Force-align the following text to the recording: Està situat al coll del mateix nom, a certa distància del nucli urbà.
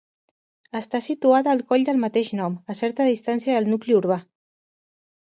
Està 0.77 1.01
situat 1.07 1.49
al 1.51 1.61
coll 1.73 1.85
del 1.89 1.99
mateix 2.05 2.31
nom, 2.39 2.55
a 2.75 2.77
certa 2.79 3.07
distància 3.11 3.59
del 3.59 3.69
nucli 3.75 3.97
urbà. 3.99 4.19